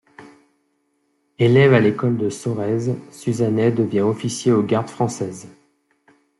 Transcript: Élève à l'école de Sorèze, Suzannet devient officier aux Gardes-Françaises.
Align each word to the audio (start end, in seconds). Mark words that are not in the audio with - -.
Élève 1.37 1.75
à 1.75 1.79
l'école 1.79 2.17
de 2.17 2.31
Sorèze, 2.31 2.95
Suzannet 3.11 3.71
devient 3.71 4.01
officier 4.01 4.51
aux 4.51 4.63
Gardes-Françaises. 4.63 5.47